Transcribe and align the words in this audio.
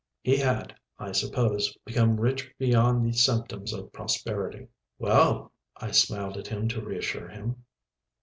He 0.23 0.35
had, 0.37 0.75
I 0.97 1.11
suppose, 1.11 1.77
become 1.85 2.19
rich 2.19 2.51
beyond 2.57 3.05
the 3.05 3.11
symptoms 3.13 3.71
of 3.71 3.93
prosperity. 3.93 4.65
"Well," 4.97 5.51
I 5.77 5.91
smiled 5.91 6.37
at 6.37 6.47
him 6.47 6.67
to 6.69 6.81
reassure 6.83 7.27
him. 7.27 7.65